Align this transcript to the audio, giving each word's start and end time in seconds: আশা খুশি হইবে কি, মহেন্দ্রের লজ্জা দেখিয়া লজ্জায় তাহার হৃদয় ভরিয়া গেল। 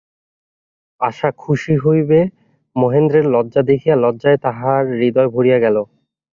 আশা 1.01 1.29
খুশি 1.37 1.73
হইবে 1.77 2.19
কি, 2.25 2.31
মহেন্দ্রের 2.75 3.25
লজ্জা 3.25 3.61
দেখিয়া 3.69 3.95
লজ্জায় 3.95 4.39
তাহার 4.45 4.83
হৃদয় 4.99 5.29
ভরিয়া 5.35 5.57
গেল। 5.59 5.77